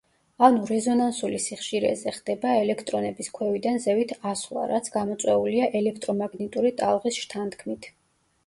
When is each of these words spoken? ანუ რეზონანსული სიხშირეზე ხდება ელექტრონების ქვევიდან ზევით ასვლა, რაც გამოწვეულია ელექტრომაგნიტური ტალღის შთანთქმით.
ანუ 0.45 0.61
რეზონანსული 0.69 1.41
სიხშირეზე 1.47 2.13
ხდება 2.15 2.53
ელექტრონების 2.61 3.29
ქვევიდან 3.35 3.77
ზევით 3.85 4.15
ასვლა, 4.31 4.65
რაც 4.75 4.91
გამოწვეულია 4.99 5.71
ელექტრომაგნიტური 5.81 6.77
ტალღის 6.83 7.25
შთანთქმით. 7.27 7.91